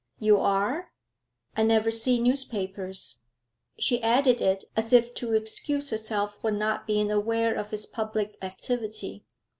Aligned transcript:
'You 0.19 0.39
are? 0.39 0.93
I 1.55 1.61
never 1.61 1.91
see 1.91 2.19
newspapers.' 2.19 3.17
She 3.77 4.01
added 4.01 4.41
it 4.41 4.65
as 4.75 4.93
if 4.93 5.13
to 5.13 5.35
excuse 5.35 5.91
herself 5.91 6.41
for 6.41 6.49
not 6.49 6.87
being 6.87 7.11
aware 7.11 7.53
of 7.53 7.69
his 7.69 7.85
public 7.85 8.35
activity. 8.41 9.25